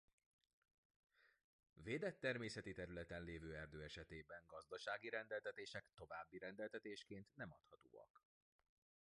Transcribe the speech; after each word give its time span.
Védett 1.83 2.19
természeti 2.19 2.73
területen 2.73 3.23
lévő 3.23 3.55
erdő 3.55 3.81
esetében 3.83 4.43
gazdasági 4.47 5.09
rendeltetések 5.09 5.85
további 5.95 6.37
rendeltetésként 6.37 7.27
nem 7.33 7.51
adhatóak. 7.51 8.23